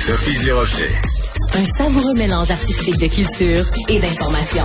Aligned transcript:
Sophie 0.00 0.38
Durocher. 0.38 0.88
Un 1.52 1.64
savoureux 1.66 2.14
mélange 2.14 2.50
artistique 2.50 2.98
de 2.98 3.06
culture 3.06 3.70
et 3.90 3.98
d'information. 3.98 4.64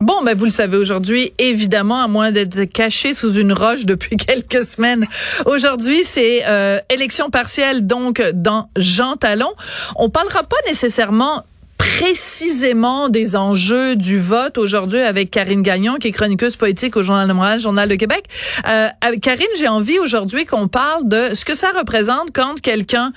Bon, 0.00 0.22
ben 0.24 0.34
vous 0.34 0.46
le 0.46 0.50
savez 0.50 0.78
aujourd'hui, 0.78 1.34
évidemment, 1.38 2.02
à 2.02 2.08
moins 2.08 2.32
d'être 2.32 2.64
caché 2.64 3.14
sous 3.14 3.34
une 3.34 3.52
roche 3.52 3.84
depuis 3.84 4.16
quelques 4.26 4.64
semaines. 4.64 5.04
Aujourd'hui, 5.44 6.02
c'est 6.02 6.44
euh, 6.46 6.78
élection 6.88 7.28
partielle, 7.28 7.86
donc 7.86 8.22
dans 8.32 8.70
Jean 8.78 9.16
Talon. 9.16 9.52
On 9.96 10.08
parlera 10.08 10.42
pas 10.42 10.56
nécessairement 10.66 11.44
précisément 11.82 13.08
des 13.08 13.34
enjeux 13.34 13.96
du 13.96 14.20
vote 14.20 14.56
aujourd'hui 14.56 15.00
avec 15.00 15.32
Karine 15.32 15.62
Gagnon, 15.62 15.96
qui 15.96 16.08
est 16.08 16.12
chroniqueuse 16.12 16.54
politique 16.54 16.96
au 16.96 17.02
Journal 17.02 17.26
de 17.26 17.32
Montréal, 17.32 17.58
Journal 17.58 17.88
de 17.88 17.96
Québec. 17.96 18.24
Euh, 18.68 18.88
Karine, 19.20 19.48
j'ai 19.58 19.66
envie 19.66 19.98
aujourd'hui 19.98 20.46
qu'on 20.46 20.68
parle 20.68 21.08
de 21.08 21.34
ce 21.34 21.44
que 21.44 21.56
ça 21.56 21.72
représente 21.76 22.28
quand 22.32 22.60
quelqu'un 22.60 23.12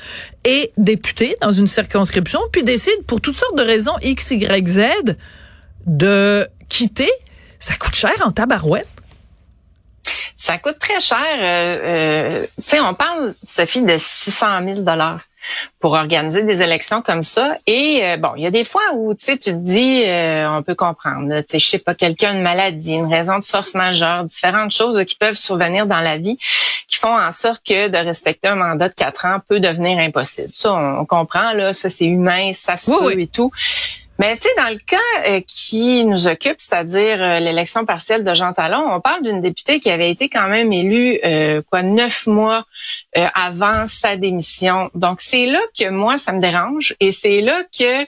est 0.46 0.72
député 0.78 1.36
dans 1.42 1.52
une 1.52 1.68
circonscription, 1.68 2.40
puis 2.52 2.64
décide 2.64 3.04
pour 3.06 3.22
toutes 3.22 3.36
sortes 3.36 3.56
de 3.56 3.62
raisons 3.64 3.94
X, 4.02 4.32
Y, 4.32 4.68
Z 4.68 4.82
de 5.86 6.48
quitter. 6.68 7.12
Ça 7.60 7.76
coûte 7.76 7.94
cher 7.94 8.16
en 8.26 8.32
tabarouette. 8.32 8.88
Ça 10.46 10.60
coûte 10.60 10.78
très 10.78 11.00
cher. 11.00 11.18
Euh, 11.40 11.40
euh, 11.42 12.46
tu 12.58 12.62
sais, 12.62 12.80
on 12.80 12.94
parle, 12.94 13.34
Sophie, 13.48 13.82
de 13.82 13.96
600 13.98 14.64
000 14.64 14.82
dollars 14.82 15.22
pour 15.80 15.94
organiser 15.94 16.44
des 16.44 16.62
élections 16.62 17.02
comme 17.02 17.24
ça. 17.24 17.58
Et 17.66 18.02
euh, 18.04 18.18
bon, 18.18 18.34
il 18.38 18.44
y 18.44 18.46
a 18.46 18.52
des 18.52 18.64
fois 18.64 18.84
où 18.94 19.16
tu 19.16 19.26
sais, 19.26 19.38
tu 19.40 19.50
te 19.50 19.56
dis, 19.56 20.04
euh, 20.06 20.48
on 20.52 20.62
peut 20.62 20.76
comprendre. 20.76 21.40
Tu 21.40 21.46
sais, 21.50 21.60
je 21.60 21.68
sais 21.68 21.80
pas, 21.80 21.96
quelqu'un 21.96 22.36
une 22.36 22.44
maladie, 22.44 22.94
une 22.94 23.12
raison 23.12 23.40
de 23.40 23.46
force 23.46 23.74
majeure, 23.74 24.26
différentes 24.26 24.70
choses 24.70 25.04
qui 25.06 25.16
peuvent 25.16 25.36
survenir 25.36 25.88
dans 25.88 26.02
la 26.02 26.20
vie, 26.20 26.38
qui 26.88 27.00
font 27.00 27.18
en 27.18 27.32
sorte 27.32 27.66
que 27.66 27.88
de 27.88 27.98
respecter 27.98 28.48
un 28.48 28.56
mandat 28.56 28.90
de 28.90 28.94
quatre 28.94 29.26
ans 29.26 29.40
peut 29.48 29.60
devenir 29.60 29.98
impossible. 29.98 30.50
Ça, 30.54 30.74
on, 30.74 31.06
comprend 31.06 31.54
là, 31.54 31.74
ça 31.74 31.90
c'est 31.90 32.06
humain, 32.06 32.52
ça 32.54 32.78
se 32.78 32.92
peut 32.92 33.20
et 33.20 33.26
tout. 33.26 33.50
Mais 34.18 34.38
tu 34.38 34.44
sais, 34.44 34.50
dans 34.58 34.70
le 34.70 34.80
cas 34.80 35.28
euh, 35.28 35.42
qui 35.46 36.06
nous 36.06 36.28
occupe, 36.28 36.56
c'est-à-dire 36.58 37.22
euh, 37.22 37.40
l'élection 37.40 37.86
partielle 37.86 38.24
de 38.24 38.34
Jean 38.34 38.54
Talon, 38.54 38.94
on 38.94 39.02
parle 39.02 39.24
d'une 39.24 39.42
députée 39.42 39.82
qui 39.82 39.92
avait 39.92 40.10
été 40.10 40.30
quand 40.30 40.48
même 40.48 40.72
élue 40.72 41.20
euh, 41.26 41.62
quoi 41.70 41.84
neuf 41.84 42.26
mois 42.28 42.66
avant 43.34 43.88
sa 43.88 44.18
démission. 44.18 44.90
Donc 44.94 45.22
c'est 45.22 45.46
là 45.46 45.60
que 45.78 45.90
moi 45.90 46.18
ça 46.18 46.34
me 46.34 46.42
dérange 46.42 46.96
et 47.00 47.14
c'est 47.14 47.40
là 47.40 47.64
que 47.64 48.04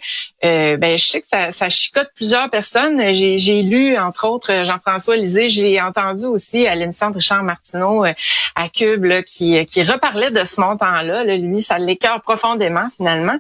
ben 0.76 0.98
je 0.98 1.06
sais 1.06 1.22
que 1.22 1.28
ça, 1.28 1.52
ça 1.52 1.70
chicote 1.70 2.10
plusieurs 2.14 2.50
personnes. 2.50 3.14
J'ai 3.14 3.62
lu 3.62 3.98
entre 3.98 4.28
autres 4.28 4.66
Jean-François 4.66 5.16
Lisée, 5.16 5.50
j'ai 5.50 5.82
entendu 5.82 6.26
aussi 6.26 6.68
à 6.68 6.76
l'émission 6.76 7.10
de 7.10 7.16
Richard 7.16 7.42
Martineau 7.44 8.04
à 8.04 8.70
Cube 8.70 9.24
qui 9.24 9.66
qui 9.66 9.84
reparlait 9.84 10.32
de 10.32 10.44
ce 10.44 10.60
montant-là. 10.60 11.24
Lui, 11.24 11.62
ça 11.62 11.78
l'écœure 11.78 12.22
profondément 12.22 12.90
finalement. 12.98 13.38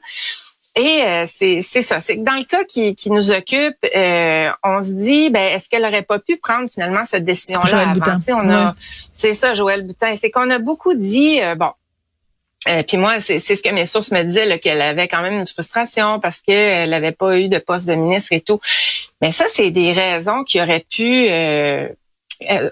Et 0.78 1.03
euh, 1.03 1.25
c'est 1.28 1.61
ça, 1.64 2.00
c'est 2.00 2.17
que 2.17 2.23
dans 2.23 2.36
le 2.36 2.44
cas 2.44 2.64
qui, 2.64 2.95
qui 2.95 3.09
nous 3.09 3.31
occupe, 3.31 3.78
euh, 3.95 4.50
on 4.64 4.84
se 4.84 4.89
dit, 4.89 5.31
ben 5.31 5.56
est-ce 5.56 5.69
qu'elle 5.69 5.84
aurait 5.84 6.03
pas 6.03 6.19
pu 6.19 6.38
prendre 6.38 6.69
finalement 6.69 7.03
cette 7.09 7.25
décision-là 7.25 7.89
avant? 7.89 8.19
On 8.30 8.50
a, 8.52 8.75
c'est 9.11 9.34
ça, 9.34 9.56
Joël 9.56 9.86
Boutin. 9.88 10.16
C'est 10.22 10.30
qu'on 10.30 10.52
a 10.52 10.59
beaucoup 10.59 10.94
dit, 10.94 11.42
euh, 11.42 11.56
bon, 11.56 11.72
puis 12.88 12.97
moi, 12.97 13.19
c'est 13.22 13.39
ce 13.39 13.64
que 13.64 13.69
mes 13.69 13.86
sources 13.86 14.11
me 14.11 14.22
disaient, 14.23 14.59
qu'elle 14.59 14.81
avait 14.81 15.08
quand 15.08 15.22
même 15.22 15.39
une 15.39 15.47
frustration 15.47 16.19
parce 16.19 16.42
qu'elle 16.42 16.89
n'avait 16.91 17.12
pas 17.12 17.39
eu 17.39 17.50
de 17.50 17.59
poste 17.59 17.86
de 17.86 17.95
ministre 17.95 18.34
et 18.34 18.41
tout. 18.41 18.59
Mais 19.22 19.31
ça, 19.31 19.45
c'est 19.52 19.72
des 19.72 19.94
raisons 19.94 20.44
qui 20.44 20.62
auraient 20.62 20.86
pu 20.88 21.28
euh, 21.30 21.88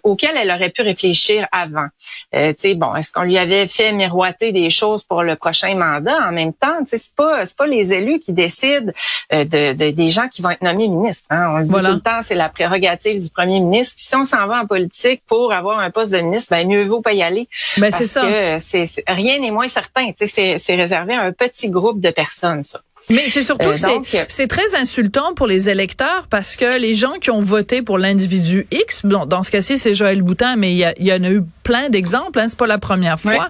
auquel 0.04 0.32
elle 0.38 0.52
aurait 0.52 0.70
pu 0.70 0.82
réfléchir 0.82 1.48
avant. 1.52 1.88
Euh, 2.36 2.54
bon, 2.76 2.96
est-ce 2.96 3.12
qu'on 3.12 3.24
lui 3.24 3.38
avait 3.38 3.68
fait 3.68 3.92
miroiter 3.92 4.52
des 4.52 4.70
choses 4.70 5.04
pour 5.04 5.24
le 5.24 5.36
prochain 5.36 5.76
mandat? 5.76 6.18
En 6.28 6.32
même 6.32 6.54
temps 6.54 6.80
C'est 6.86 7.02
pas 7.16 7.46
c'est 7.46 7.58
pas 7.58 7.68
les 7.68 7.94
élus 7.94 8.20
qui 8.20 8.34
décident 8.34 8.92
euh, 9.34 9.46
de, 9.46 9.92
des 9.92 10.08
gens 10.08 10.28
qui 10.28 10.42
vont 10.42 10.50
être 10.50 10.62
nommés 10.62 10.88
ministres. 10.88 11.28
Hein? 11.30 11.52
On 11.52 11.58
le 11.58 11.66
dit 11.66 11.72
tout 11.72 11.80
le 11.80 12.00
temps, 12.00 12.22
c'est 12.24 12.36
la 12.36 12.50
prérogative 12.50 13.22
du 13.22 13.30
premier 13.30 13.60
ministre. 13.60 13.96
Puis 13.96 14.06
si 14.06 14.16
on 14.16 14.26
s'en 14.26 14.48
va 14.48 14.62
en 14.62 14.68
politique 14.68 15.22
pour 15.28 15.52
avoir 15.52 15.80
un 15.80 15.92
poste 15.92 16.12
de 16.12 16.20
ministre, 16.20 16.50
ben 16.52 16.68
mieux 16.68 16.84
vaut 16.84 17.02
pas 17.02 17.14
y 17.14 17.24
aller. 17.24 17.48
Ben 17.78 17.92
c'est 17.92 18.06
ça. 18.06 18.22
Que 18.22 18.60
c'est, 18.60 18.88
rien 19.08 19.40
n'est 19.40 19.52
moins 19.52 19.70
certain. 19.70 20.12
C'est, 20.18 20.58
c'est 20.58 20.76
réservé 20.76 21.14
à 21.14 21.22
un 21.22 21.32
petit 21.32 21.70
groupe 21.70 22.00
de 22.00 22.12
personnes, 22.12 22.64
ça. 22.64 22.80
Mais 23.10 23.30
c'est 23.30 23.44
surtout 23.44 23.70
euh, 23.70 24.24
c'est 24.28 24.48
très 24.48 24.76
insultant 24.76 25.34
pour 25.36 25.48
les 25.48 25.70
électeurs 25.70 26.28
parce 26.30 26.56
que 26.56 26.80
les 26.80 26.96
gens 26.96 27.14
qui 27.22 27.30
ont 27.30 27.40
voté 27.40 27.82
pour 27.82 27.98
l'individu 27.98 28.68
X, 28.72 29.02
bon, 29.06 29.26
dans 29.26 29.44
ce 29.44 29.52
cas-ci 29.52 29.78
c'est 29.78 29.94
Joël 29.94 30.22
Boutin, 30.22 30.56
mais 30.56 30.74
il 30.74 30.78
y, 30.78 31.08
y, 31.08 31.14
en 31.14 31.24
a 31.24 31.30
eu 31.30 31.42
plein 31.66 31.90
d'exemples, 31.90 32.40
hein, 32.40 32.46
c'est 32.48 32.58
pas 32.58 32.68
la 32.68 32.78
première 32.78 33.20
fois. 33.20 33.50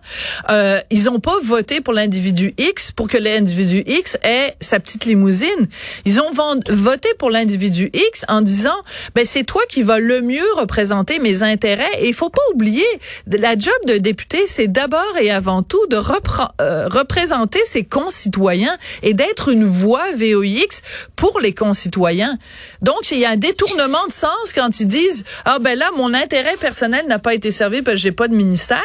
Euh, 0.49 0.79
ils 0.89 1.09
ont 1.09 1.19
pas 1.19 1.35
voté 1.43 1.81
pour 1.81 1.93
l'individu 1.93 2.55
X 2.57 2.91
pour 2.93 3.09
que 3.09 3.17
l'individu 3.17 3.83
X 3.85 4.17
ait 4.23 4.55
sa 4.61 4.79
petite 4.79 5.03
limousine. 5.05 5.67
Ils 6.05 6.21
ont 6.21 6.31
voté 6.69 7.09
pour 7.19 7.29
l'individu 7.29 7.91
X 7.93 8.23
en 8.29 8.41
disant 8.41 8.77
ben 9.13 9.25
c'est 9.25 9.43
toi 9.43 9.61
qui 9.67 9.83
vas 9.83 9.99
le 9.99 10.21
mieux 10.21 10.47
représenter 10.55 11.19
mes 11.19 11.43
intérêts 11.43 11.91
et 11.99 12.07
il 12.07 12.13
faut 12.13 12.29
pas 12.29 12.41
oublier 12.53 12.85
la 13.27 13.57
job 13.57 13.73
de 13.85 13.97
député 13.97 14.39
c'est 14.47 14.67
d'abord 14.67 15.17
et 15.19 15.29
avant 15.29 15.61
tout 15.61 15.85
de 15.87 15.97
euh, 16.61 16.87
représenter 16.87 17.59
ses 17.65 17.83
concitoyens 17.83 18.77
et 19.03 19.13
d'être 19.13 19.49
une 19.49 19.65
voix 19.65 20.05
VOX 20.15 20.81
pour 21.17 21.41
les 21.41 21.53
concitoyens. 21.53 22.37
Donc, 22.81 23.11
il 23.11 23.19
y 23.19 23.25
a 23.25 23.31
un 23.31 23.35
détournement 23.35 24.05
de 24.07 24.11
sens 24.11 24.53
quand 24.53 24.79
ils 24.79 24.87
disent, 24.87 25.25
ah 25.43 25.59
ben 25.59 25.77
là, 25.77 25.91
mon 25.97 26.13
intérêt 26.13 26.55
personnel 26.57 27.05
n'a 27.07 27.19
pas 27.19 27.33
été 27.33 27.51
servi 27.51 27.81
parce 27.81 27.97
que 27.97 28.04
j'ai 28.05 28.11
pas 28.11 28.27
de 28.27 28.35
ministère. 28.35 28.83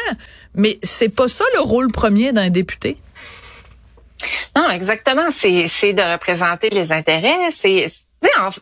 Mais 0.55 0.79
c'est 0.81 1.09
pas 1.09 1.27
ça 1.27 1.45
le 1.53 1.61
rôle 1.61 1.91
premier 1.91 2.33
d'un 2.33 2.49
député? 2.49 2.97
Non, 4.55 4.69
exactement. 4.69 5.29
C'est 5.31 5.93
de 5.93 6.11
représenter 6.13 6.69
les 6.69 6.91
intérêts. 6.91 7.51
C'est 7.51 7.87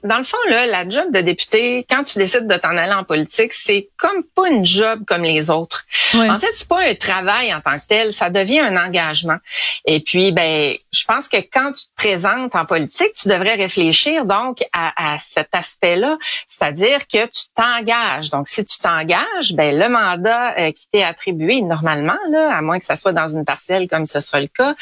dans 0.04 0.18
le 0.18 0.24
fond, 0.24 0.38
là, 0.48 0.66
la 0.66 0.88
job 0.88 1.12
de 1.12 1.22
député, 1.22 1.86
quand 1.90 2.04
tu 2.04 2.18
décides 2.18 2.48
de 2.48 2.56
t'en 2.56 2.78
aller 2.78 2.94
en 2.94 3.04
politique, 3.04 3.54
c'est 3.54 3.90
comme 3.98 4.24
pas 4.24 4.48
une 4.50 4.66
job 4.66 5.04
comme 5.06 5.24
les 5.24 5.50
autres. 5.50 5.86
En 6.14 6.40
fait, 6.40 6.52
c'est 6.54 6.68
pas 6.68 6.82
un 6.82 6.96
travail 6.96 7.54
en 7.54 7.62
tant 7.62 7.74
que 7.74 7.88
tel, 7.88 8.14
ça 8.14 8.30
devient 8.30 8.60
un 8.60 8.78
engagement. 8.78 9.38
Et 9.86 10.00
puis, 10.00 10.32
ben, 10.32 10.74
je 10.92 11.04
pense 11.06 11.28
que 11.28 11.38
quand 11.38 11.74
tu 11.74 11.86
te 11.86 11.96
présentes 11.96 12.56
en 12.56 12.66
politique, 12.66 13.14
tu 13.20 13.28
devrais 13.28 13.56
réfléchir 13.56 14.26
donc 14.26 14.64
à, 14.74 15.18
cet 15.20 15.50
aspect-là, 15.52 16.18
c'est-à-dire 16.48 17.08
que 17.08 17.26
tu 17.26 17.44
t'engages. 17.56 18.30
Donc, 18.30 18.48
si 18.48 18.64
tu 18.66 18.78
t'engages, 18.80 19.54
ben 19.54 19.78
le 19.78 19.90
mandat 19.90 20.58
euh, 20.58 20.72
qui 20.72 20.88
t'est 20.92 21.04
attribué 21.04 21.62
normalement, 21.62 22.18
là, 22.30 22.56
à 22.56 22.62
moins 22.62 22.80
que 22.80 22.86
ça 22.86 22.96
soit 22.96 23.14
dans 23.14 23.28
une 23.28 23.46
parcelle 23.46 23.88
comme 23.88 24.06
ce 24.06 24.20
sera 24.20 24.40
le 24.40 24.48
cas, 24.48 24.76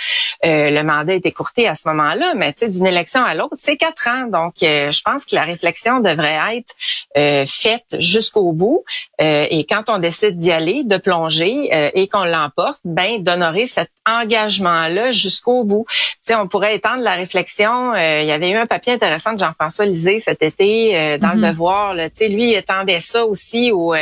euh, 0.45 0.69
le 0.69 0.83
mandat 0.83 1.15
est 1.15 1.25
écourté 1.25 1.67
à 1.67 1.75
ce 1.75 1.87
moment-là. 1.87 2.33
Mais 2.35 2.53
tu 2.53 2.59
sais, 2.59 2.69
d'une 2.69 2.87
élection 2.87 3.23
à 3.23 3.33
l'autre, 3.33 3.55
c'est 3.57 3.77
quatre 3.77 4.07
ans. 4.07 4.27
Donc 4.27 4.63
je 4.91 5.01
pense 5.01 5.25
que 5.25 5.35
la 5.35 5.43
réflexion 5.43 5.99
devrait 5.99 6.57
être 6.57 6.75
euh, 7.17 7.45
faite 7.47 7.95
jusqu'au 7.99 8.51
bout. 8.51 8.83
Euh, 9.21 9.47
et 9.49 9.65
quand 9.65 9.89
on 9.89 9.97
décide 9.97 10.37
d'y 10.37 10.51
aller, 10.51 10.83
de 10.83 10.97
plonger 10.97 11.73
euh, 11.73 11.89
et 11.93 12.07
qu'on 12.07 12.25
l'emporte, 12.25 12.79
ben 12.85 13.23
d'honorer 13.23 13.65
cet 13.65 13.89
engagement-là 14.05 15.11
jusqu'au 15.11 15.63
bout. 15.63 15.85
Tu 15.89 16.05
sais, 16.23 16.35
on 16.35 16.47
pourrait 16.47 16.75
étendre 16.75 17.03
la 17.03 17.15
réflexion. 17.15 17.93
il 17.95 18.25
y 18.25 18.31
avait 18.31 18.49
eu 18.49 18.55
un 18.55 18.65
papier 18.65 18.93
intéressant 18.93 19.33
de 19.33 19.39
Jean-François 19.39 19.85
Lisée 19.85 20.19
cet 20.19 20.41
été 20.41 21.17
dans 21.17 21.33
le 21.33 21.41
mm-hmm. 21.41 21.49
Devoir. 21.49 21.93
Là. 21.93 22.09
Tu 22.09 22.17
sais, 22.17 22.27
lui, 22.29 22.51
il 22.51 22.55
étendait 22.55 23.01
ça 23.01 23.25
aussi 23.25 23.71
aux, 23.73 23.93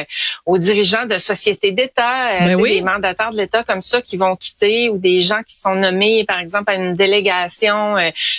aux 0.46 0.58
dirigeants 0.60 1.08
de 1.08 1.18
sociétés 1.18 1.72
d'État, 1.72 2.40
ben 2.40 2.62
des 2.62 2.82
mandataires 2.82 3.32
de 3.32 3.38
l'État 3.38 3.64
comme 3.64 3.82
ça 3.82 4.00
qui 4.04 4.16
vont 4.16 4.36
quitter 4.36 4.90
ou 4.90 5.00
des 5.00 5.24
gens 5.24 5.42
qui 5.42 5.56
sont 5.56 5.74
nommés, 5.74 6.24
par 6.24 6.40
exemple, 6.40 6.72
à 6.72 6.76
une 6.76 6.96
délégation 6.96 7.96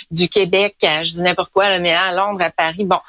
du 0.09 0.29
Québec, 0.29 0.75
je 0.81 1.11
dis 1.11 1.21
n'importe 1.21 1.51
quoi, 1.51 1.79
mais 1.79 1.93
à 1.93 2.13
Londres, 2.17 2.41
à 2.41 2.51
Paris. 2.51 2.85
Bon, 2.85 2.99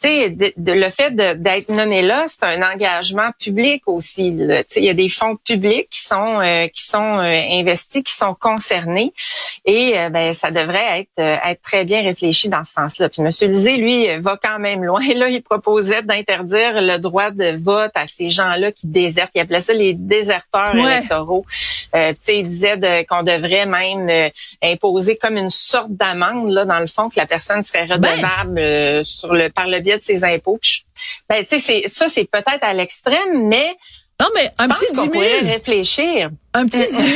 sais, 0.00 0.30
de, 0.30 0.72
le 0.72 0.90
fait 0.90 1.14
d'être 1.14 1.70
nommé 1.70 2.02
là, 2.02 2.26
c'est 2.28 2.44
un 2.44 2.62
engagement 2.62 3.30
public 3.38 3.82
aussi. 3.86 4.34
Tu 4.38 4.46
sais, 4.68 4.80
il 4.80 4.84
y 4.84 4.88
a 4.88 4.94
des 4.94 5.08
fonds 5.08 5.36
publics 5.36 5.88
qui 5.90 6.00
sont 6.00 6.40
euh, 6.40 6.68
qui 6.68 6.82
sont 6.82 7.18
euh, 7.18 7.40
investis, 7.52 8.02
qui 8.02 8.14
sont 8.14 8.34
concernés, 8.34 9.12
et 9.64 9.98
euh, 9.98 10.08
ben 10.08 10.34
ça 10.34 10.50
devrait 10.50 11.00
être 11.00 11.08
être 11.18 11.62
très 11.62 11.84
bien 11.84 12.02
réfléchi 12.02 12.48
dans 12.48 12.64
ce 12.64 12.72
sens-là. 12.74 13.08
Puis 13.08 13.22
Monsieur 13.22 13.48
Lisée, 13.48 13.76
lui, 13.76 14.06
va 14.18 14.38
quand 14.40 14.58
même 14.58 14.84
loin. 14.84 15.02
Là, 15.14 15.28
il 15.28 15.42
proposait 15.42 16.02
d'interdire 16.02 16.80
le 16.80 16.98
droit 16.98 17.30
de 17.30 17.56
vote 17.60 17.92
à 17.94 18.06
ces 18.06 18.30
gens-là 18.30 18.70
qui 18.72 18.86
désertent. 18.86 19.32
Il 19.34 19.40
appelait 19.40 19.60
ça 19.60 19.72
les 19.72 19.94
déserteurs 19.94 20.74
électoraux. 20.76 21.44
tu 21.92 21.98
sais, 22.20 22.38
il 22.38 22.48
disait 22.48 23.04
qu'on 23.08 23.22
devrait 23.22 23.66
même 23.66 24.30
imposer 24.62 25.16
comme 25.16 25.36
une 25.36 25.50
sorte 25.50 25.90
d'amende 25.90 26.50
là, 26.50 26.64
dans 26.64 26.78
le 26.78 26.86
fond, 26.86 27.08
que 27.08 27.18
la 27.18 27.26
personne 27.26 27.64
serait 27.64 27.86
ben. 27.86 27.96
redevable 27.96 29.04
sur 29.04 29.32
le 29.32 29.48
par 29.48 29.66
le 29.66 29.80
de 29.96 30.02
ses 30.02 30.22
impôts. 30.24 30.60
Ben, 31.28 31.44
tu 31.48 31.58
sais, 31.60 31.84
ça, 31.88 32.08
c'est 32.08 32.28
peut-être 32.30 32.62
à 32.62 32.74
l'extrême, 32.74 33.46
mais 33.48 33.76
Non, 34.20 34.26
mais 34.34 34.50
un 34.58 34.68
petit 34.68 34.92
10 34.92 34.98
000. 35.00 35.12
réfléchir. 35.44 36.30
Un 36.52 36.66
petit 36.66 36.88
10 36.88 36.96
000. 36.96 37.06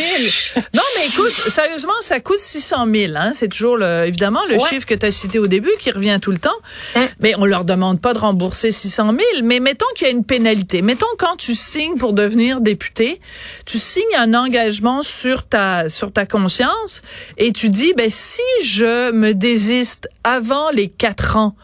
non, 0.72 0.82
mais 0.96 1.06
écoute, 1.08 1.32
sérieusement, 1.48 1.92
ça 2.00 2.20
coûte 2.20 2.38
600 2.38 2.86
000. 2.94 3.12
Hein? 3.16 3.32
C'est 3.34 3.48
toujours, 3.48 3.76
le, 3.76 4.04
évidemment, 4.06 4.42
le 4.48 4.56
chiffre 4.60 4.86
que 4.86 4.94
tu 4.94 5.06
as 5.06 5.10
cité 5.10 5.40
au 5.40 5.48
début 5.48 5.72
qui 5.80 5.90
revient 5.90 6.20
tout 6.22 6.30
le 6.30 6.38
temps. 6.38 6.50
Hein? 6.94 7.08
Mais 7.18 7.34
on 7.36 7.44
leur 7.44 7.64
demande 7.64 8.00
pas 8.00 8.14
de 8.14 8.20
rembourser 8.20 8.70
600 8.70 9.06
000. 9.06 9.20
Mais 9.42 9.58
mettons 9.58 9.86
qu'il 9.96 10.06
y 10.06 10.10
a 10.10 10.12
une 10.12 10.24
pénalité. 10.24 10.80
Mettons 10.80 11.06
quand 11.18 11.36
tu 11.36 11.56
signes 11.56 11.96
pour 11.96 12.12
devenir 12.12 12.60
député, 12.60 13.20
tu 13.66 13.80
signes 13.80 14.14
un 14.16 14.32
engagement 14.34 15.02
sur 15.02 15.42
ta 15.48 15.88
sur 15.88 16.12
ta 16.12 16.24
conscience 16.24 17.02
et 17.36 17.52
tu 17.52 17.68
dis, 17.68 17.94
ben 17.96 18.10
si 18.10 18.42
je 18.62 19.10
me 19.10 19.34
désiste 19.34 20.08
avant 20.22 20.70
les 20.70 20.86
quatre 20.88 21.34
ans 21.36 21.56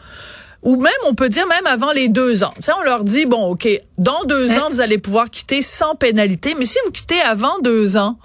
ou 0.61 0.75
même 0.75 0.91
on 1.05 1.13
peut 1.13 1.29
dire 1.29 1.47
même 1.47 1.65
avant 1.65 1.91
les 1.91 2.09
deux 2.09 2.43
ans. 2.43 2.53
Tu 2.55 2.63
sais, 2.63 2.71
on 2.79 2.83
leur 2.83 3.03
dit 3.03 3.25
bon, 3.25 3.51
ok, 3.51 3.67
dans 3.97 4.23
deux 4.25 4.51
ans 4.57 4.69
vous 4.69 4.81
allez 4.81 4.97
pouvoir 4.97 5.29
quitter 5.29 5.61
sans 5.61 5.95
pénalité, 5.95 6.55
mais 6.57 6.65
si 6.65 6.77
vous 6.85 6.91
quittez 6.91 7.19
avant 7.21 7.59
deux 7.59 7.97
ans, 7.97 8.17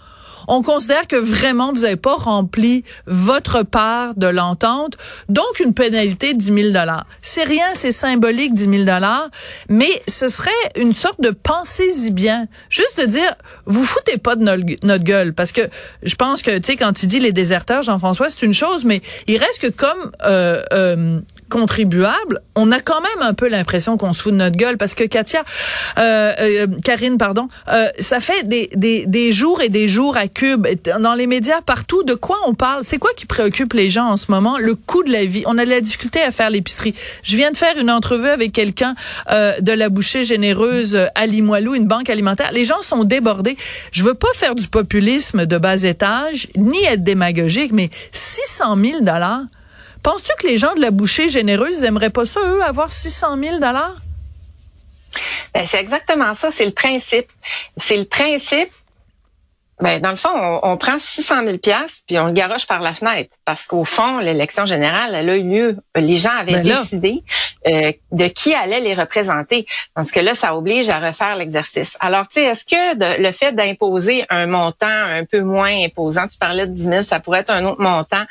on 0.48 0.62
considère 0.62 1.06
que 1.06 1.16
vraiment 1.16 1.72
vous 1.72 1.80
n'avez 1.80 1.96
pas 1.96 2.14
rempli 2.14 2.84
votre 3.06 3.62
part 3.62 4.14
de 4.14 4.26
l'entente, 4.26 4.96
donc 5.28 5.60
une 5.60 5.74
pénalité 5.74 6.34
de 6.34 6.38
10 6.38 6.46
000 6.46 6.56
dollars. 6.70 7.06
C'est 7.22 7.44
rien, 7.44 7.66
c'est 7.74 7.92
symbolique 7.92 8.54
10 8.54 8.64
000 8.64 8.76
dollars, 8.84 9.28
mais 9.68 10.02
ce 10.08 10.28
serait 10.28 10.50
une 10.76 10.92
sorte 10.92 11.20
de 11.20 11.30
pensée-y 11.30 12.10
bien, 12.10 12.46
juste 12.68 13.00
de 13.00 13.06
dire 13.06 13.34
vous 13.66 13.84
foutez 13.84 14.18
pas 14.18 14.36
de 14.36 14.42
notre, 14.42 15.04
gueule, 15.04 15.34
parce 15.34 15.52
que 15.52 15.62
je 16.02 16.14
pense 16.14 16.42
que 16.42 16.56
tu 16.58 16.72
sais 16.72 16.76
quand 16.76 17.02
il 17.02 17.06
dit 17.06 17.20
les 17.20 17.32
déserteurs, 17.32 17.82
Jean-François, 17.82 18.30
c'est 18.30 18.44
une 18.44 18.54
chose, 18.54 18.84
mais 18.84 19.02
il 19.26 19.38
reste 19.38 19.60
que 19.60 19.68
comme 19.68 20.12
euh, 20.24 20.62
euh, 20.72 21.20
on 22.54 22.72
a 22.72 22.80
quand 22.80 23.00
même 23.00 23.28
un 23.28 23.34
peu 23.34 23.48
l'impression 23.48 23.96
qu'on 23.96 24.12
se 24.12 24.22
fout 24.22 24.32
de 24.32 24.38
notre 24.38 24.56
gueule 24.56 24.76
parce 24.76 24.94
que 24.94 25.04
Katia, 25.04 25.44
euh, 25.98 26.32
euh 26.38 26.66
Karine, 26.84 27.18
pardon, 27.18 27.48
euh, 27.68 27.88
ça 27.98 28.20
fait 28.20 28.46
des, 28.46 28.70
des, 28.74 29.06
des, 29.06 29.32
jours 29.32 29.60
et 29.60 29.68
des 29.68 29.88
jours 29.88 30.16
à 30.16 30.28
Cube, 30.28 30.66
dans 31.00 31.14
les 31.14 31.26
médias 31.26 31.60
partout, 31.60 32.02
de 32.02 32.14
quoi 32.14 32.38
on 32.46 32.54
parle? 32.54 32.82
C'est 32.82 32.98
quoi 32.98 33.10
qui 33.16 33.26
préoccupe 33.26 33.72
les 33.72 33.90
gens 33.90 34.06
en 34.06 34.16
ce 34.16 34.30
moment? 34.30 34.58
Le 34.58 34.74
coût 34.74 35.02
de 35.02 35.12
la 35.12 35.24
vie. 35.24 35.44
On 35.46 35.58
a 35.58 35.64
de 35.64 35.70
la 35.70 35.80
difficulté 35.80 36.20
à 36.20 36.30
faire 36.30 36.50
l'épicerie. 36.50 36.94
Je 37.22 37.36
viens 37.36 37.50
de 37.50 37.56
faire 37.56 37.76
une 37.78 37.90
entrevue 37.90 38.28
avec 38.28 38.52
quelqu'un 38.52 38.94
euh, 39.30 39.58
de 39.60 39.72
la 39.72 39.88
bouchée 39.88 40.24
généreuse 40.24 40.98
à 41.14 41.26
Limoilou, 41.26 41.74
une 41.74 41.86
banque 41.86 42.10
alimentaire. 42.10 42.50
Les 42.52 42.64
gens 42.64 42.82
sont 42.82 43.04
débordés. 43.04 43.56
Je 43.92 44.04
veux 44.04 44.14
pas 44.14 44.32
faire 44.34 44.54
du 44.54 44.68
populisme 44.68 45.46
de 45.46 45.58
bas 45.58 45.82
étage, 45.82 46.48
ni 46.56 46.82
être 46.84 47.02
démagogique, 47.02 47.72
mais 47.72 47.90
600 48.12 48.76
000 48.76 49.00
dollars 49.00 49.42
Penses-tu 50.04 50.32
que 50.38 50.46
les 50.46 50.58
gens 50.58 50.74
de 50.74 50.82
la 50.82 50.90
bouchée 50.90 51.30
généreuse 51.30 51.80
n'aimeraient 51.80 52.10
pas 52.10 52.26
ça, 52.26 52.38
eux, 52.40 52.62
avoir 52.62 52.92
600 52.92 53.38
000 53.42 53.54
dollars? 53.54 53.96
Ben, 55.54 55.66
c'est 55.66 55.78
exactement 55.78 56.34
ça. 56.34 56.50
C'est 56.50 56.66
le 56.66 56.72
principe. 56.72 57.28
C'est 57.78 57.96
le 57.96 58.04
principe 58.04 58.68
ben, 59.80 60.00
dans 60.00 60.10
le 60.10 60.16
fond, 60.16 60.30
on, 60.62 60.76
prend 60.76 60.98
600 60.98 61.44
000 61.44 61.58
pièces 61.58 62.04
puis 62.06 62.18
on 62.18 62.26
le 62.26 62.32
garoche 62.32 62.66
par 62.66 62.80
la 62.80 62.94
fenêtre 62.94 63.30
parce 63.44 63.66
qu'au 63.66 63.82
fond, 63.82 64.18
l'élection 64.18 64.66
générale, 64.66 65.14
elle 65.14 65.28
a 65.28 65.36
eu 65.36 65.42
lieu. 65.42 65.76
Les 65.96 66.16
gens 66.16 66.30
avaient 66.30 66.52
ben 66.52 66.62
décidé 66.62 67.24
euh, 67.66 67.92
de 68.12 68.26
qui 68.28 68.54
allait 68.54 68.80
les 68.80 68.94
représenter. 68.94 69.66
Parce 69.94 70.12
que 70.12 70.20
là, 70.20 70.34
ça 70.34 70.56
oblige 70.56 70.88
à 70.90 71.00
refaire 71.00 71.34
l'exercice. 71.36 71.96
Alors, 72.00 72.28
tu 72.28 72.34
sais, 72.34 72.44
est-ce 72.44 72.64
que 72.64 73.20
le 73.20 73.32
fait 73.32 73.52
d'imposer 73.52 74.24
un 74.30 74.46
montant 74.46 74.86
un 74.86 75.24
peu 75.24 75.40
moins 75.40 75.84
imposant, 75.84 76.28
tu 76.28 76.38
parlais 76.38 76.66
de 76.68 76.72
10 76.72 76.82
000, 76.84 77.02
ça 77.02 77.18
pourrait 77.18 77.40
être 77.40 77.50
un 77.50 77.64
autre 77.64 77.80
montant, 77.80 78.24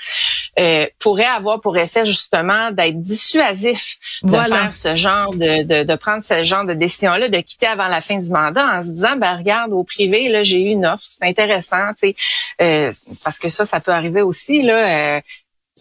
euh, 0.59 0.85
pourrait 0.99 1.25
avoir 1.25 1.59
pour 1.59 1.77
effet 1.77 2.05
justement 2.05 2.71
d'être 2.71 3.01
dissuasif 3.01 3.97
de 4.23 4.31
faire 4.31 4.73
ce 4.73 4.95
genre 4.95 5.31
de, 5.31 5.63
de, 5.63 5.83
de 5.83 5.95
prendre 5.95 6.23
ce 6.23 6.45
genre 6.45 6.65
de 6.65 6.73
décision-là, 6.73 7.27
de 7.27 7.39
quitter 7.39 7.67
avant 7.67 7.87
la 7.87 7.99
fin 8.01 8.17
du 8.17 8.29
mandat 8.29 8.65
en 8.65 8.81
se 8.81 8.89
disant, 8.89 9.17
ben 9.17 9.35
regarde, 9.35 9.73
au 9.73 9.83
privé, 9.83 10.29
là, 10.29 10.43
j'ai 10.43 10.61
eu 10.61 10.69
une 10.69 10.85
offre, 10.85 11.03
intéressant, 11.33 11.93
tu 11.99 12.09
sais, 12.09 12.15
euh, 12.61 12.91
parce 13.23 13.39
que 13.39 13.49
ça, 13.49 13.65
ça 13.65 13.79
peut 13.79 13.91
arriver 13.91 14.21
aussi 14.21 14.61
là. 14.61 15.17
Euh, 15.17 15.21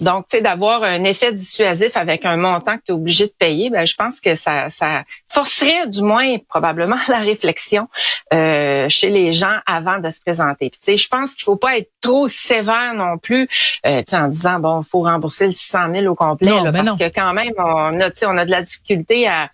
donc, 0.01 0.27
tu 0.29 0.39
sais, 0.39 0.43
d'avoir 0.43 0.83
un 0.83 1.05
effet 1.05 1.33
dissuasif 1.33 1.97
avec 1.99 2.25
un 2.25 2.39
montant 2.39 2.79
que 2.79 2.83
tu 2.87 2.93
es 2.93 2.95
obligé 2.95 3.27
de 3.27 3.35
payer, 3.39 3.69
ben, 3.69 3.87
je 3.87 3.95
pense 3.95 4.21
que 4.21 4.37
ça, 4.37 4.71
ça 4.71 5.05
forcerait 5.29 5.87
du 5.87 6.01
moins 6.01 6.39
probablement 6.49 6.97
la 7.09 7.19
réflexion 7.19 7.89
euh, 8.33 8.89
chez 8.89 9.11
les 9.11 9.35
gens 9.35 9.59
avant 9.67 9.99
de 9.99 10.11
se 10.11 10.21
présenter. 10.21 10.71
Puis, 10.71 10.81
tu 10.81 10.93
sais, 10.93 10.97
je 10.97 11.09
pense 11.09 11.35
qu'il 11.35 11.45
faut 11.45 11.57
pas 11.57 11.77
être 11.77 11.91
trop 12.01 12.27
sévère 12.27 12.95
non 12.95 13.19
plus, 13.19 13.49
euh, 13.87 14.03
en 14.13 14.29
disant 14.29 14.61
bon, 14.61 14.81
il 14.81 14.89
faut 14.89 15.03
rembourser 15.03 15.47
le 15.47 15.53
600 15.53 15.79
000 15.95 16.07
au 16.07 16.15
complet, 16.15 16.53
parce 16.73 16.99
que 16.99 17.09
quand 17.15 17.35
même, 17.35 17.53
on 17.59 18.01
a, 18.01 18.11
on 18.27 18.39
a 18.39 18.47
de 18.47 18.51
la 18.51 18.63
difficulté 18.63 19.29
à 19.29 19.51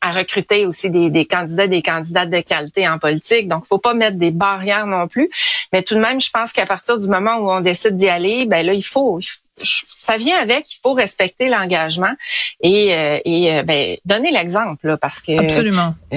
à 0.00 0.12
recruter 0.12 0.66
aussi 0.66 0.90
des, 0.90 1.10
des, 1.10 1.26
candidats, 1.26 1.66
des 1.66 1.82
candidates 1.82 2.30
de 2.30 2.40
qualité 2.40 2.88
en 2.88 2.98
politique. 2.98 3.48
Donc, 3.48 3.66
faut 3.66 3.78
pas 3.78 3.94
mettre 3.94 4.16
des 4.16 4.30
barrières 4.30 4.86
non 4.86 5.08
plus. 5.08 5.30
Mais 5.72 5.82
tout 5.82 5.94
de 5.94 6.00
même, 6.00 6.20
je 6.20 6.30
pense 6.30 6.52
qu'à 6.52 6.66
partir 6.66 6.98
du 6.98 7.08
moment 7.08 7.36
où 7.36 7.50
on 7.50 7.60
décide 7.60 7.96
d'y 7.96 8.08
aller, 8.08 8.46
ben 8.46 8.64
là, 8.64 8.72
il 8.72 8.82
faut, 8.82 9.20
ça 9.56 10.16
vient 10.16 10.38
avec. 10.38 10.72
Il 10.72 10.78
faut 10.82 10.94
respecter 10.94 11.48
l'engagement 11.48 12.12
et, 12.60 12.94
euh, 12.94 13.18
et 13.24 13.52
euh, 13.52 13.62
ben, 13.62 13.96
donner 14.04 14.30
l'exemple 14.30 14.96
parce 15.00 15.20
que 15.20 15.38
absolument. 15.38 15.94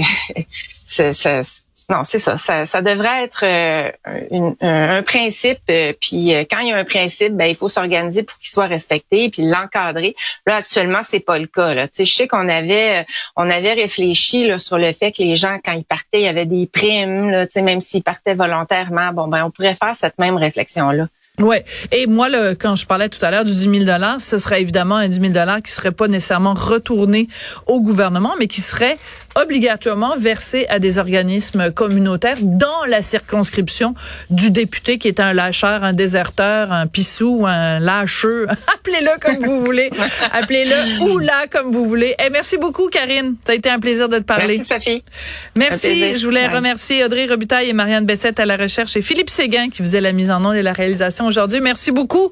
c'est, 0.85 1.13
non, 1.89 2.03
c'est 2.03 2.19
ça. 2.19 2.37
ça. 2.37 2.81
devrait 2.81 3.23
être 3.23 3.43
euh, 3.43 3.91
un, 4.61 5.03
principe. 5.03 5.59
Euh, 5.69 5.93
puis 5.99 6.33
euh, 6.33 6.43
quand 6.49 6.59
il 6.59 6.69
y 6.69 6.71
a 6.71 6.77
un 6.77 6.83
principe, 6.85 7.33
ben 7.33 7.45
il 7.45 7.55
faut 7.55 7.69
s'organiser 7.69 8.23
pour 8.23 8.37
qu'il 8.39 8.49
soit 8.49 8.67
respecté 8.67 9.29
puis 9.29 9.43
l'encadrer. 9.43 10.15
Là 10.47 10.57
actuellement, 10.57 11.01
c'est 11.07 11.19
pas 11.19 11.39
le 11.39 11.47
cas. 11.47 11.73
Là. 11.73 11.87
je 11.97 12.05
sais 12.05 12.27
qu'on 12.27 12.47
avait 12.47 13.05
on 13.35 13.49
avait 13.49 13.73
réfléchi 13.73 14.49
sur 14.59 14.77
le 14.77 14.93
fait 14.93 15.11
que 15.11 15.21
les 15.21 15.35
gens 15.35 15.59
quand 15.63 15.73
ils 15.73 15.83
partaient, 15.83 16.19
il 16.19 16.23
y 16.23 16.27
avait 16.27 16.45
des 16.45 16.67
primes. 16.67 17.29
Là, 17.29 17.47
même 17.61 17.81
s'ils 17.81 18.03
partaient 18.03 18.35
volontairement, 18.35 19.11
bon 19.11 19.27
ben 19.27 19.45
on 19.45 19.51
pourrait 19.51 19.75
faire 19.75 19.95
cette 19.95 20.17
même 20.19 20.37
réflexion 20.37 20.91
là. 20.91 21.05
Ouais. 21.41 21.65
Et 21.91 22.05
moi, 22.05 22.29
le, 22.29 22.53
quand 22.53 22.75
je 22.75 22.85
parlais 22.85 23.09
tout 23.09 23.17
à 23.25 23.31
l'heure 23.31 23.43
du 23.43 23.53
10 23.53 23.61
000 23.61 23.73
dollars, 23.85 24.21
ce 24.21 24.37
serait 24.37 24.61
évidemment 24.61 24.97
un 24.97 25.07
10 25.07 25.19
000 25.19 25.33
dollars 25.33 25.63
qui 25.63 25.71
serait 25.71 25.91
pas 25.91 26.07
nécessairement 26.07 26.53
retourné 26.53 27.27
au 27.65 27.81
gouvernement, 27.81 28.35
mais 28.37 28.45
qui 28.45 28.61
serait 28.61 28.99
obligatoirement 29.33 30.15
versé 30.15 30.67
à 30.69 30.77
des 30.77 30.99
organismes 30.99 31.71
communautaires 31.71 32.37
dans 32.39 32.85
la 32.87 33.01
circonscription 33.01 33.95
du 34.29 34.51
député 34.51 34.99
qui 34.99 35.07
est 35.07 35.19
un 35.19 35.33
lâcheur, 35.33 35.83
un 35.83 35.93
déserteur, 35.93 36.71
un 36.71 36.85
pissou, 36.85 37.45
un 37.47 37.79
lâcheux. 37.79 38.45
Appelez-le 38.75 39.19
comme 39.19 39.43
vous 39.43 39.65
voulez. 39.65 39.89
Appelez-le 40.31 41.03
ou 41.05 41.17
là 41.17 41.47
comme 41.49 41.71
vous 41.71 41.87
voulez. 41.87 42.09
Et 42.19 42.25
eh, 42.27 42.29
merci 42.29 42.57
beaucoup, 42.57 42.89
Karine. 42.89 43.37
Ça 43.43 43.53
a 43.53 43.55
été 43.55 43.71
un 43.71 43.79
plaisir 43.79 44.07
de 44.07 44.19
te 44.19 44.23
parler. 44.23 44.57
Merci, 44.57 44.73
Sophie. 44.73 45.03
Merci. 45.55 46.17
Je 46.19 46.25
voulais 46.25 46.47
remercier 46.47 47.03
Audrey 47.03 47.25
Robitaille 47.25 47.69
et 47.69 47.73
Marianne 47.73 48.05
Bessette 48.05 48.39
à 48.39 48.45
la 48.45 48.55
recherche 48.55 48.95
et 48.95 49.01
Philippe 49.01 49.31
Séguin 49.31 49.69
qui 49.69 49.81
faisait 49.81 50.01
la 50.01 50.11
mise 50.11 50.29
en 50.29 50.45
onde 50.45 50.55
et 50.55 50.61
la 50.61 50.73
réalisation 50.73 51.22
aujourd'hui. 51.25 51.61
Merci 51.61 51.91
beaucoup. 51.91 52.31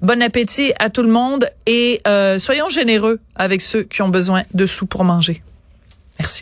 Bon 0.00 0.22
appétit 0.22 0.72
à 0.78 0.90
tout 0.90 1.02
le 1.02 1.10
monde 1.10 1.48
et 1.66 2.00
euh, 2.06 2.38
soyons 2.38 2.68
généreux 2.68 3.20
avec 3.36 3.60
ceux 3.60 3.82
qui 3.82 4.02
ont 4.02 4.08
besoin 4.08 4.42
de 4.54 4.66
sous 4.66 4.86
pour 4.86 5.04
manger. 5.04 5.42
Merci. 6.18 6.40